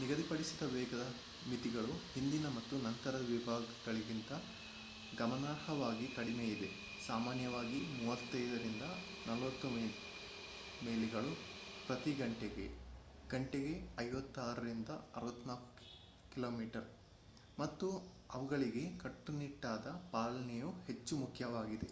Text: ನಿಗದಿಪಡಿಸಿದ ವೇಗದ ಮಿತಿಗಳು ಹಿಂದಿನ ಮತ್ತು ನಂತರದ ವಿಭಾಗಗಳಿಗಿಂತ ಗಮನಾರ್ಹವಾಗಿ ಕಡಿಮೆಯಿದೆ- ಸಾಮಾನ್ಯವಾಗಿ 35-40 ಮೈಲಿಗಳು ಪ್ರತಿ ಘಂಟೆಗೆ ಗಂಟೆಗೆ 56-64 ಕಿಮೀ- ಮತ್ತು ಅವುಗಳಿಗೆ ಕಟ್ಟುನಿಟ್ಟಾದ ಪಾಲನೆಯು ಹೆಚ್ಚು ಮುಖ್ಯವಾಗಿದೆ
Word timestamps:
ನಿಗದಿಪಡಿಸಿದ 0.00 0.64
ವೇಗದ 0.66 1.02
ಮಿತಿಗಳು 1.46 1.94
ಹಿಂದಿನ 2.12 2.46
ಮತ್ತು 2.54 2.74
ನಂತರದ 2.84 3.24
ವಿಭಾಗಗಳಿಗಿಂತ 3.30 4.30
ಗಮನಾರ್ಹವಾಗಿ 5.12 6.06
ಕಡಿಮೆಯಿದೆ- 6.14 6.68
ಸಾಮಾನ್ಯವಾಗಿ 7.06 7.80
35-40 7.96 9.90
ಮೈಲಿಗಳು 10.80 11.32
ಪ್ರತಿ 11.86 12.14
ಘಂಟೆಗೆ 12.20 12.66
ಗಂಟೆಗೆ 13.30 13.74
56-64 13.98 15.58
ಕಿಮೀ- 16.32 16.68
ಮತ್ತು 17.58 17.88
ಅವುಗಳಿಗೆ 18.30 18.84
ಕಟ್ಟುನಿಟ್ಟಾದ 19.04 19.86
ಪಾಲನೆಯು 20.14 20.72
ಹೆಚ್ಚು 20.88 21.16
ಮುಖ್ಯವಾಗಿದೆ 21.18 21.90